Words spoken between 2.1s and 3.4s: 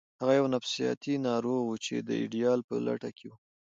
ایډیال په لټه کې و